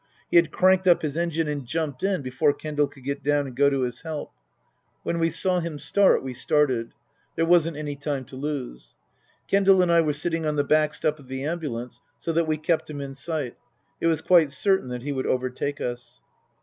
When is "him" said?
5.59-5.77, 12.89-12.99